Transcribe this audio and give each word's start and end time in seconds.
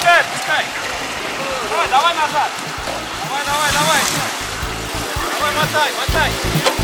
Отпускай, 0.00 0.20
отпускай. 0.20 0.64
Давай, 1.68 1.88
давай 1.90 2.14
назад. 2.14 2.50
Давай, 3.26 3.44
давай, 3.44 3.70
давай. 3.72 4.00
Давай, 5.36 5.54
мотай, 5.56 5.90
мотай. 5.98 6.30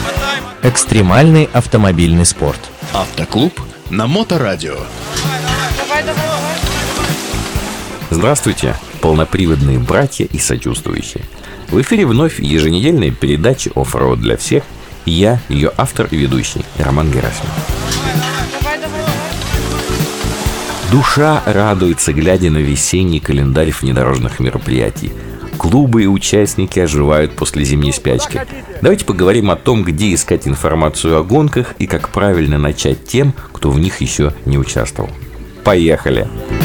Мотай, 0.05 0.41
мотай. 0.43 0.71
Экстремальный 0.71 1.49
автомобильный 1.55 2.27
спорт. 2.27 2.61
Автоклуб 2.93 3.59
на 3.89 4.07
Моторадио. 4.07 4.75
Давай, 5.79 6.03
давай, 6.03 6.05
давай. 6.05 6.57
Здравствуйте, 8.11 8.77
полноприводные 9.01 9.79
братья 9.79 10.27
и 10.27 10.39
сочувствующие. 10.39 11.25
В 11.69 11.81
эфире 11.81 12.05
вновь 12.05 12.39
еженедельная 12.39 13.13
передача 13.13 13.71
«Оффроуд 13.75 14.21
для 14.21 14.37
всех». 14.37 14.63
Я, 15.07 15.41
ее 15.49 15.73
автор 15.79 16.07
и 16.11 16.17
ведущий, 16.17 16.65
Роман 16.79 17.11
Герасимов. 17.11 18.36
Душа 20.91 21.43
радуется, 21.47 22.13
глядя 22.13 22.51
на 22.51 22.59
весенний 22.59 23.19
календарь 23.19 23.73
внедорожных 23.73 24.39
мероприятий. 24.39 25.13
Клубы 25.59 26.05
и 26.05 26.07
участники 26.07 26.79
оживают 26.79 27.35
после 27.35 27.65
зимней 27.65 27.93
спячки. 27.93 28.43
Давайте 28.83 29.05
поговорим 29.05 29.51
о 29.51 29.57
том, 29.57 29.83
где 29.83 30.15
искать 30.15 30.47
информацию 30.47 31.19
о 31.19 31.25
гонках 31.25 31.75
и 31.79 31.87
как 31.87 32.11
правильно 32.11 32.57
начать 32.57 33.05
тем, 33.05 33.35
кто 33.53 33.71
в 33.71 33.81
них 33.81 34.01
еще 34.01 34.33
не 34.45 34.59
участвовал. 34.59 35.11
Поехали! 35.65 36.29
В 36.51 36.56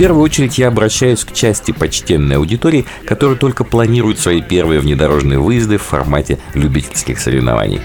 первую 0.00 0.24
очередь 0.24 0.56
я 0.56 0.68
обращаюсь 0.68 1.26
к 1.26 1.34
части 1.34 1.72
почтенной 1.72 2.36
аудитории, 2.36 2.86
которая 3.04 3.36
только 3.36 3.64
планирует 3.64 4.18
свои 4.18 4.40
первые 4.40 4.80
внедорожные 4.80 5.38
выезды 5.38 5.76
в 5.76 5.82
формате 5.82 6.38
любительских 6.54 7.20
соревнований. 7.20 7.82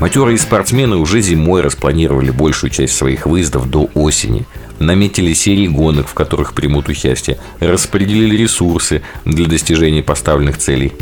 Матерые 0.00 0.38
спортсмены 0.38 0.96
уже 0.96 1.20
зимой 1.20 1.60
распланировали 1.60 2.30
большую 2.30 2.70
часть 2.70 2.96
своих 2.96 3.26
выездов 3.26 3.68
до 3.68 3.90
осени. 3.92 4.46
Наметили 4.78 5.34
серии 5.34 5.66
гонок, 5.66 6.08
в 6.08 6.14
которых 6.14 6.54
примут 6.54 6.88
участие, 6.88 7.36
распределили 7.58 8.38
ресурсы 8.38 9.02
для 9.26 9.44
достижения 9.44 10.02
поставленных 10.02 10.56
целей. 10.56 10.94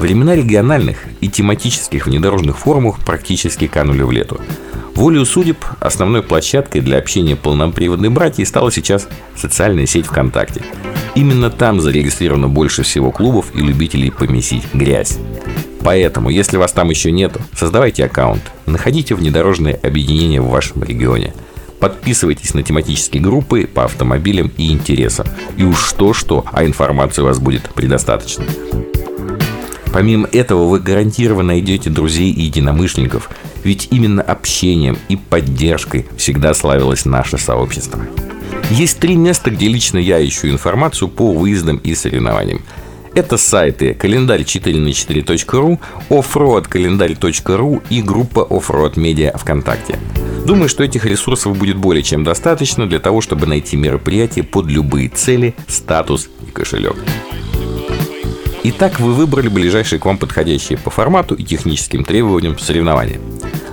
Времена 0.00 0.34
региональных 0.34 0.98
и 1.20 1.28
тематических 1.28 2.06
внедорожных 2.06 2.58
форумов 2.58 2.96
практически 3.06 3.68
канули 3.68 4.02
в 4.02 4.10
лету. 4.10 4.40
Волею 4.94 5.24
судеб 5.24 5.64
основной 5.80 6.22
площадкой 6.22 6.80
для 6.80 6.98
общения 6.98 7.34
полноприводной 7.34 8.10
братьев 8.10 8.46
стала 8.46 8.70
сейчас 8.70 9.08
социальная 9.36 9.86
сеть 9.86 10.06
ВКонтакте. 10.06 10.62
Именно 11.14 11.50
там 11.50 11.80
зарегистрировано 11.80 12.48
больше 12.48 12.82
всего 12.82 13.10
клубов 13.10 13.46
и 13.54 13.58
любителей 13.58 14.10
помесить 14.10 14.64
грязь. 14.72 15.18
Поэтому, 15.82 16.30
если 16.30 16.56
вас 16.56 16.72
там 16.72 16.90
еще 16.90 17.10
нету, 17.10 17.40
создавайте 17.56 18.04
аккаунт, 18.04 18.42
находите 18.66 19.14
внедорожные 19.14 19.74
объединения 19.74 20.40
в 20.40 20.48
вашем 20.48 20.84
регионе. 20.84 21.34
Подписывайтесь 21.80 22.54
на 22.54 22.62
тематические 22.62 23.20
группы 23.20 23.66
по 23.66 23.84
автомобилям 23.84 24.52
и 24.56 24.70
интересам. 24.70 25.26
И 25.56 25.64
уж 25.64 25.84
что-что, 25.84 26.44
а 26.52 26.64
информации 26.64 27.22
у 27.22 27.24
вас 27.24 27.40
будет 27.40 27.68
предостаточно. 27.74 28.44
Помимо 29.92 30.26
этого, 30.32 30.66
вы 30.66 30.80
гарантированно 30.80 31.48
найдете 31.48 31.90
друзей 31.90 32.30
и 32.32 32.42
единомышленников, 32.42 33.30
ведь 33.62 33.88
именно 33.90 34.22
общением 34.22 34.96
и 35.08 35.16
поддержкой 35.16 36.06
всегда 36.16 36.54
славилось 36.54 37.04
наше 37.04 37.36
сообщество. 37.36 38.00
Есть 38.70 39.00
три 39.00 39.16
места, 39.16 39.50
где 39.50 39.68
лично 39.68 39.98
я 39.98 40.26
ищу 40.26 40.48
информацию 40.48 41.08
по 41.08 41.32
выездам 41.32 41.76
и 41.76 41.94
соревнованиям. 41.94 42.62
Это 43.14 43.36
сайты 43.36 43.92
календарь 43.92 44.44
4 44.44 44.80
на 44.80 44.88
4.ru, 44.88 45.78
offroadкалендарь.ру 46.08 47.82
и 47.90 48.00
группа 48.00 48.46
Offroad 48.48 48.94
Media 48.94 49.36
ВКонтакте. 49.36 49.98
Думаю, 50.46 50.70
что 50.70 50.82
этих 50.82 51.04
ресурсов 51.04 51.56
будет 51.58 51.76
более 51.76 52.02
чем 52.02 52.24
достаточно 52.24 52.88
для 52.88 52.98
того, 52.98 53.20
чтобы 53.20 53.46
найти 53.46 53.76
мероприятие 53.76 54.44
под 54.44 54.66
любые 54.66 55.10
цели, 55.10 55.54
статус 55.68 56.30
и 56.46 56.50
кошелек. 56.50 56.96
Итак, 58.64 59.00
вы 59.00 59.12
выбрали 59.12 59.48
ближайшие 59.48 59.98
к 59.98 60.04
вам 60.04 60.18
подходящие 60.18 60.78
по 60.78 60.88
формату 60.88 61.34
и 61.34 61.42
техническим 61.42 62.04
требованиям 62.04 62.56
соревнования. 62.60 63.18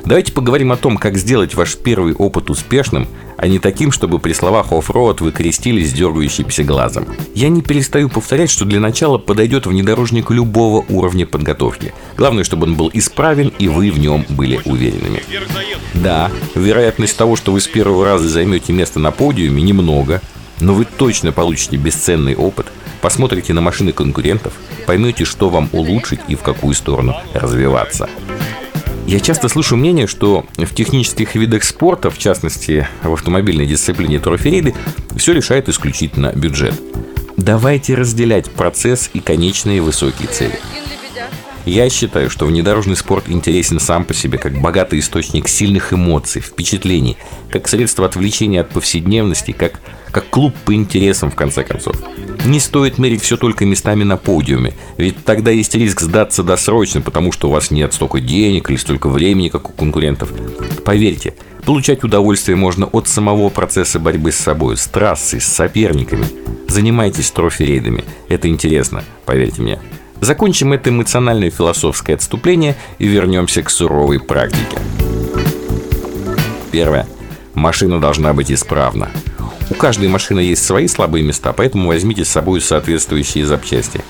Давайте 0.03 0.31
поговорим 0.31 0.71
о 0.71 0.77
том, 0.77 0.97
как 0.97 1.15
сделать 1.15 1.53
ваш 1.53 1.77
первый 1.77 2.13
опыт 2.13 2.49
успешным, 2.49 3.07
а 3.37 3.47
не 3.47 3.59
таким, 3.59 3.91
чтобы 3.91 4.17
при 4.17 4.33
словах 4.33 4.71
оффроуд 4.71 5.21
вы 5.21 5.31
крестились 5.31 5.93
дергающимся 5.93 6.63
глазом. 6.63 7.05
Я 7.35 7.49
не 7.49 7.61
перестаю 7.61 8.09
повторять, 8.09 8.49
что 8.49 8.65
для 8.65 8.79
начала 8.79 9.19
подойдет 9.19 9.67
внедорожник 9.67 10.31
любого 10.31 10.83
уровня 10.89 11.27
подготовки. 11.27 11.93
Главное, 12.17 12.43
чтобы 12.43 12.65
он 12.65 12.73
был 12.73 12.89
исправен 12.91 13.53
и 13.59 13.67
вы 13.67 13.91
в 13.91 13.99
нем 13.99 14.25
были 14.29 14.59
уверенными. 14.65 15.21
Да, 15.93 16.31
вероятность 16.55 17.15
того, 17.15 17.35
что 17.35 17.51
вы 17.51 17.61
с 17.61 17.67
первого 17.67 18.05
раза 18.05 18.27
займете 18.27 18.73
место 18.73 18.99
на 18.99 19.11
подиуме, 19.11 19.61
немного, 19.61 20.21
но 20.59 20.73
вы 20.73 20.85
точно 20.85 21.31
получите 21.31 21.77
бесценный 21.77 22.35
опыт, 22.35 22.65
посмотрите 23.01 23.53
на 23.53 23.61
машины 23.61 23.91
конкурентов, 23.91 24.53
поймете, 24.85 25.25
что 25.25 25.49
вам 25.49 25.69
улучшить 25.71 26.19
и 26.27 26.35
в 26.35 26.41
какую 26.41 26.73
сторону 26.73 27.15
развиваться. 27.33 28.09
Я 29.07 29.19
часто 29.19 29.49
слышу 29.49 29.75
мнение, 29.75 30.05
что 30.05 30.45
в 30.55 30.75
технических 30.75 31.33
видах 31.33 31.63
спорта, 31.63 32.11
в 32.11 32.17
частности 32.19 32.87
в 33.01 33.11
автомобильной 33.11 33.65
дисциплине 33.65 34.19
трофи 34.19 34.75
все 35.15 35.33
решает 35.33 35.67
исключительно 35.67 36.31
бюджет. 36.35 36.79
Давайте 37.35 37.95
разделять 37.95 38.51
процесс 38.51 39.09
и 39.13 39.19
конечные 39.19 39.81
высокие 39.81 40.27
цели. 40.27 40.59
Я 41.69 41.87
считаю, 41.91 42.31
что 42.31 42.47
внедорожный 42.47 42.95
спорт 42.95 43.25
интересен 43.29 43.79
сам 43.79 44.03
по 44.03 44.15
себе, 44.15 44.39
как 44.39 44.59
богатый 44.59 44.97
источник 44.97 45.47
сильных 45.47 45.93
эмоций, 45.93 46.41
впечатлений, 46.41 47.15
как 47.51 47.67
средство 47.67 48.07
отвлечения 48.07 48.61
от 48.61 48.69
повседневности, 48.71 49.51
как, 49.51 49.79
как 50.09 50.27
клуб 50.31 50.55
по 50.65 50.73
интересам, 50.73 51.29
в 51.29 51.35
конце 51.35 51.63
концов. 51.63 51.95
Не 52.43 52.59
стоит 52.59 52.97
мерить 52.97 53.21
все 53.21 53.37
только 53.37 53.67
местами 53.67 54.03
на 54.03 54.17
подиуме, 54.17 54.73
ведь 54.97 55.23
тогда 55.23 55.51
есть 55.51 55.75
риск 55.75 56.01
сдаться 56.01 56.41
досрочно, 56.41 57.01
потому 57.01 57.31
что 57.31 57.49
у 57.49 57.51
вас 57.51 57.69
нет 57.69 57.93
столько 57.93 58.19
денег 58.19 58.71
или 58.71 58.77
столько 58.77 59.07
времени, 59.07 59.49
как 59.49 59.69
у 59.69 59.73
конкурентов. 59.73 60.33
Поверьте, 60.83 61.35
получать 61.65 62.03
удовольствие 62.03 62.55
можно 62.55 62.87
от 62.87 63.07
самого 63.07 63.49
процесса 63.49 63.99
борьбы 63.99 64.31
с 64.31 64.37
собой, 64.37 64.75
с 64.75 64.87
трассой, 64.87 65.39
с 65.39 65.45
соперниками. 65.45 66.25
Занимайтесь 66.67 67.29
трофи-рейдами, 67.29 68.05
это 68.27 68.47
интересно, 68.47 69.03
поверьте 69.27 69.61
мне. 69.61 69.79
Закончим 70.21 70.73
это 70.73 70.89
эмоциональное 70.89 71.49
философское 71.49 72.13
отступление 72.13 72.75
и 72.97 73.07
вернемся 73.07 73.63
к 73.63 73.69
суровой 73.69 74.19
практике. 74.19 74.77
Первое. 76.71 77.07
Машина 77.53 77.99
должна 77.99 78.33
быть 78.33 78.51
исправна. 78.51 79.09
У 79.69 79.73
каждой 79.73 80.07
машины 80.07 80.39
есть 80.39 80.65
свои 80.65 80.87
слабые 80.87 81.23
места, 81.23 81.53
поэтому 81.53 81.87
возьмите 81.87 82.25
с 82.25 82.29
собой 82.29 82.61
соответствующие 82.61 83.45
запчасти. 83.45 84.01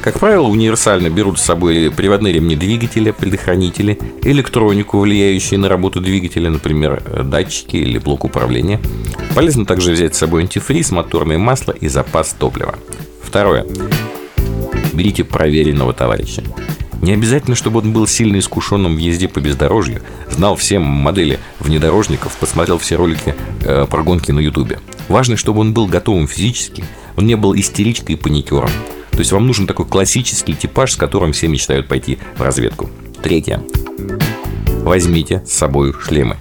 Как 0.00 0.20
правило, 0.20 0.46
универсально 0.46 1.10
берут 1.10 1.38
с 1.38 1.42
собой 1.42 1.90
приводные 1.90 2.32
ремни 2.32 2.56
двигателя, 2.56 3.12
предохранители, 3.12 3.98
электронику, 4.22 5.00
влияющую 5.00 5.58
на 5.58 5.68
работу 5.68 6.00
двигателя, 6.00 6.50
например, 6.50 7.02
датчики 7.24 7.76
или 7.76 7.98
блок 7.98 8.24
управления. 8.24 8.80
Полезно 9.34 9.66
также 9.66 9.92
взять 9.92 10.14
с 10.14 10.18
собой 10.18 10.42
антифриз, 10.42 10.92
моторное 10.92 11.38
масло 11.38 11.72
и 11.72 11.88
запас 11.88 12.34
топлива. 12.38 12.76
Второе. 13.22 13.66
Берите 14.98 15.22
проверенного 15.22 15.92
товарища. 15.92 16.42
Не 17.02 17.12
обязательно, 17.12 17.54
чтобы 17.54 17.78
он 17.78 17.92
был 17.92 18.08
сильно 18.08 18.40
искушенным 18.40 18.96
в 18.96 18.98
езде 18.98 19.28
по 19.28 19.38
бездорожью, 19.38 20.02
знал 20.28 20.56
все 20.56 20.80
модели 20.80 21.38
внедорожников, 21.60 22.36
посмотрел 22.36 22.78
все 22.78 22.96
ролики 22.96 23.36
э, 23.62 23.86
про 23.88 24.02
гонки 24.02 24.32
на 24.32 24.40
ютубе. 24.40 24.80
Важно, 25.06 25.36
чтобы 25.36 25.60
он 25.60 25.72
был 25.72 25.86
готовым 25.86 26.26
физически, 26.26 26.84
он 27.16 27.28
не 27.28 27.36
был 27.36 27.54
истеричкой 27.54 28.16
и 28.16 28.18
паникером. 28.18 28.70
То 29.12 29.20
есть 29.20 29.30
вам 29.30 29.46
нужен 29.46 29.68
такой 29.68 29.86
классический 29.86 30.54
типаж, 30.54 30.90
с 30.90 30.96
которым 30.96 31.32
все 31.32 31.46
мечтают 31.46 31.86
пойти 31.86 32.18
в 32.36 32.42
разведку. 32.42 32.90
Третье. 33.22 33.62
Возьмите 34.82 35.44
с 35.46 35.52
собой 35.52 35.92
шлемы. 35.92 36.38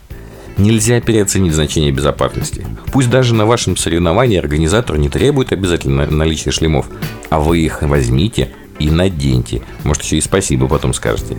Нельзя 0.58 1.00
переоценить 1.02 1.54
значение 1.54 1.92
безопасности. 1.92 2.66
Пусть 2.92 3.10
даже 3.10 3.36
на 3.36 3.46
вашем 3.46 3.78
соревновании 3.78 4.40
организатор 4.40 4.98
не 4.98 5.08
требует 5.08 5.52
обязательно 5.52 6.08
наличия 6.08 6.50
шлемов, 6.52 6.88
а 7.30 7.40
вы 7.40 7.60
их 7.60 7.84
возьмите 7.84 8.50
и 8.80 8.90
наденьте. 8.90 9.62
Может, 9.84 10.04
еще 10.04 10.18
и 10.18 10.22
спасибо 10.22 10.68
потом 10.68 10.94
скажете. 10.94 11.38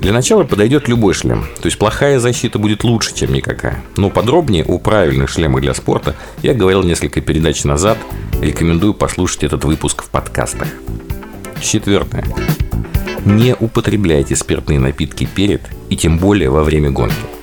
Для 0.00 0.12
начала 0.12 0.44
подойдет 0.44 0.88
любой 0.88 1.14
шлем, 1.14 1.44
то 1.60 1.66
есть 1.66 1.78
плохая 1.78 2.18
защита 2.18 2.58
будет 2.58 2.84
лучше, 2.84 3.14
чем 3.14 3.32
никакая. 3.32 3.84
Но 3.96 4.10
подробнее 4.10 4.64
о 4.64 4.78
правильных 4.78 5.28
шлемах 5.28 5.60
для 5.60 5.74
спорта 5.74 6.16
я 6.42 6.54
говорил 6.54 6.82
несколько 6.82 7.20
передач 7.20 7.64
назад. 7.64 7.98
Рекомендую 8.40 8.94
послушать 8.94 9.44
этот 9.44 9.64
выпуск 9.64 10.02
в 10.02 10.08
подкастах. 10.08 10.68
Четвертое. 11.62 12.24
Не 13.26 13.54
употребляйте 13.54 14.34
спиртные 14.34 14.80
напитки 14.80 15.28
перед 15.32 15.60
и 15.90 15.96
тем 15.96 16.18
более 16.18 16.48
во 16.48 16.64
время 16.64 16.90
гонки. 16.90 17.39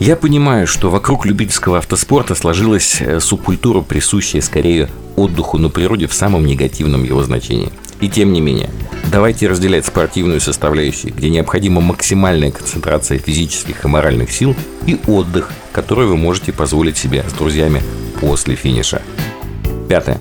Я 0.00 0.16
понимаю, 0.16 0.66
что 0.66 0.88
вокруг 0.88 1.26
любительского 1.26 1.76
автоспорта 1.76 2.34
сложилась 2.34 3.02
э, 3.02 3.20
субкультура, 3.20 3.82
присущая 3.82 4.40
скорее 4.40 4.88
отдыху 5.14 5.58
на 5.58 5.68
природе 5.68 6.06
в 6.06 6.14
самом 6.14 6.46
негативном 6.46 7.04
его 7.04 7.22
значении. 7.22 7.70
И 8.00 8.08
тем 8.08 8.32
не 8.32 8.40
менее, 8.40 8.70
давайте 9.12 9.46
разделять 9.46 9.84
спортивную 9.84 10.40
составляющую, 10.40 11.12
где 11.12 11.28
необходима 11.28 11.82
максимальная 11.82 12.50
концентрация 12.50 13.18
физических 13.18 13.84
и 13.84 13.88
моральных 13.88 14.32
сил, 14.32 14.56
и 14.86 14.98
отдых, 15.06 15.52
который 15.70 16.06
вы 16.06 16.16
можете 16.16 16.54
позволить 16.54 16.96
себе 16.96 17.22
с 17.28 17.34
друзьями 17.34 17.82
после 18.22 18.54
финиша. 18.54 19.02
Пятое. 19.86 20.18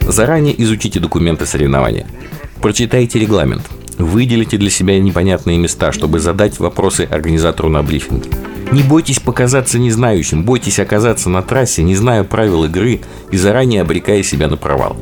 Заранее 0.00 0.62
изучите 0.62 1.00
документы 1.00 1.46
соревнования. 1.46 2.06
Прочитайте 2.60 3.18
регламент. 3.18 3.62
Выделите 4.02 4.56
для 4.58 4.68
себя 4.68 4.98
непонятные 4.98 5.58
места, 5.58 5.92
чтобы 5.92 6.18
задать 6.18 6.58
вопросы 6.58 7.06
организатору 7.08 7.68
на 7.68 7.84
брифинге. 7.84 8.30
Не 8.72 8.82
бойтесь 8.82 9.20
показаться 9.20 9.78
незнающим, 9.78 10.42
бойтесь 10.42 10.80
оказаться 10.80 11.30
на 11.30 11.40
трассе, 11.40 11.84
не 11.84 11.94
зная 11.94 12.24
правил 12.24 12.64
игры 12.64 13.00
и 13.30 13.36
заранее 13.36 13.82
обрекая 13.82 14.24
себя 14.24 14.48
на 14.48 14.56
провал. 14.56 14.96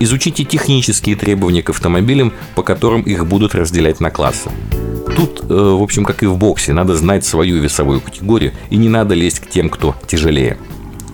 Изучите 0.00 0.42
технические 0.44 1.14
требования 1.14 1.62
к 1.62 1.70
автомобилям, 1.70 2.32
по 2.56 2.64
которым 2.64 3.02
их 3.02 3.26
будут 3.26 3.54
разделять 3.54 4.00
на 4.00 4.10
классы. 4.10 4.50
Тут, 5.14 5.42
э, 5.48 5.54
в 5.54 5.82
общем, 5.82 6.04
как 6.04 6.24
и 6.24 6.26
в 6.26 6.36
боксе, 6.36 6.72
надо 6.72 6.96
знать 6.96 7.24
свою 7.24 7.62
весовую 7.62 8.00
категорию 8.00 8.52
и 8.70 8.76
не 8.76 8.88
надо 8.88 9.14
лезть 9.14 9.38
к 9.38 9.48
тем, 9.48 9.70
кто 9.70 9.94
тяжелее. 10.08 10.58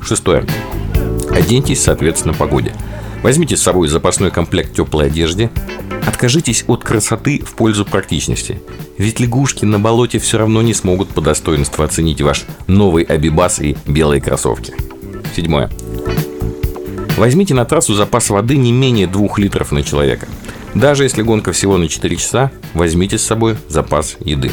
Шестое. 0.00 0.46
Оденьтесь 1.30 1.82
соответственно 1.82 2.32
погоде. 2.32 2.72
Возьмите 3.22 3.56
с 3.56 3.62
собой 3.62 3.88
запасной 3.88 4.30
комплект 4.30 4.74
теплой 4.74 5.06
одежды. 5.06 5.50
Откажитесь 6.06 6.64
от 6.66 6.84
красоты 6.84 7.42
в 7.44 7.54
пользу 7.54 7.84
практичности. 7.84 8.60
Ведь 8.96 9.20
лягушки 9.20 9.64
на 9.64 9.78
болоте 9.78 10.18
все 10.18 10.38
равно 10.38 10.62
не 10.62 10.74
смогут 10.74 11.08
по 11.08 11.20
достоинству 11.20 11.84
оценить 11.84 12.20
ваш 12.20 12.44
новый 12.66 13.04
абибас 13.04 13.60
и 13.60 13.76
белые 13.86 14.20
кроссовки. 14.20 14.72
Седьмое. 15.34 15.70
Возьмите 17.16 17.54
на 17.54 17.64
трассу 17.64 17.94
запас 17.94 18.30
воды 18.30 18.56
не 18.56 18.72
менее 18.72 19.06
2 19.06 19.28
литров 19.38 19.72
на 19.72 19.82
человека. 19.82 20.28
Даже 20.74 21.02
если 21.02 21.22
гонка 21.22 21.52
всего 21.52 21.76
на 21.76 21.88
4 21.88 22.16
часа, 22.16 22.52
возьмите 22.74 23.18
с 23.18 23.24
собой 23.24 23.56
запас 23.68 24.16
еды. 24.20 24.52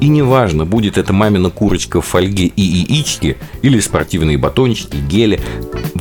И 0.00 0.08
неважно, 0.08 0.64
будет 0.64 0.96
это 0.96 1.12
мамина 1.12 1.50
курочка 1.50 2.00
в 2.00 2.06
фольге 2.06 2.46
и 2.46 2.62
яички, 2.62 3.36
или 3.62 3.80
спортивные 3.80 4.38
батончики, 4.38 4.96
гели. 4.96 5.40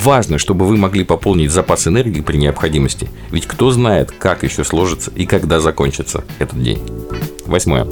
Важно, 0.07 0.37
чтобы 0.37 0.65
вы 0.65 0.77
могли 0.77 1.03
пополнить 1.03 1.51
запас 1.51 1.85
энергии 1.85 2.21
при 2.21 2.37
необходимости. 2.37 3.09
Ведь 3.29 3.45
кто 3.45 3.71
знает, 3.71 4.09
как 4.09 4.43
еще 4.43 4.63
сложится 4.63 5.11
и 5.13 5.25
когда 5.25 5.59
закончится 5.59 6.23
этот 6.39 6.63
день. 6.63 6.79
Восьмое. 7.45 7.85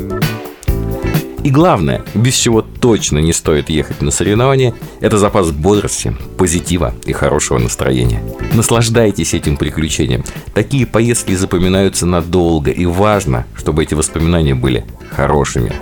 И 1.43 1.49
главное, 1.49 2.05
без 2.13 2.35
чего 2.35 2.61
точно 2.61 3.17
не 3.17 3.33
стоит 3.33 3.69
ехать 3.69 4.01
на 4.01 4.11
соревнования, 4.11 4.73
это 5.01 5.17
запас 5.17 5.51
бодрости, 5.51 6.15
позитива 6.37 6.95
и 7.05 7.11
хорошего 7.11 7.57
настроения. 7.57 8.23
Наслаждайтесь 8.53 9.33
этим 9.33 9.57
приключением. 9.57 10.23
Такие 10.53 10.87
поездки 10.87 11.35
запоминаются 11.35 12.05
надолго, 12.05 12.71
и 12.71 12.85
важно, 12.85 13.45
чтобы 13.57 13.83
эти 13.83 13.93
воспоминания 13.93 14.55
были 14.55 14.85
хорошими. 15.11 15.73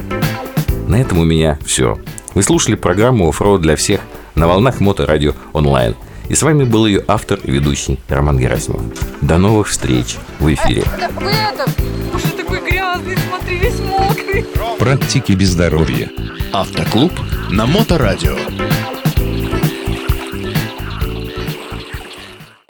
На 0.88 0.96
этом 0.96 1.20
у 1.20 1.26
меня 1.26 1.60
все. 1.64 2.00
Вы 2.34 2.42
слушали 2.42 2.74
программу 2.74 3.30
«Оффроуд 3.30 3.62
для 3.62 3.76
всех» 3.76 4.02
на 4.34 4.48
волнах 4.48 4.80
Моторадио 4.80 5.34
онлайн. 5.54 5.94
И 6.30 6.36
с 6.36 6.42
вами 6.42 6.64
был 6.64 6.86
ее 6.86 7.04
автор 7.08 7.40
и 7.44 7.52
ведущий 7.52 8.00
Роман 8.08 8.38
Герасимов. 8.40 8.82
До 9.22 9.38
новых 9.38 9.68
встреч 9.68 10.18
в 10.40 10.54
эфире. 10.54 10.84
Да 11.00 11.10
вы 11.10 11.32
это, 11.32 11.66
уже 12.14 12.28
такой 12.28 12.62
грязный, 12.62 13.18
смотри, 13.30 13.58
весь 13.58 13.80
мокрый. 13.80 14.46
Практики 14.80 15.34
без 15.34 15.50
здоровья. 15.50 16.10
Автоклуб 16.52 17.12
на 17.50 17.66
Моторадио. 17.66 18.36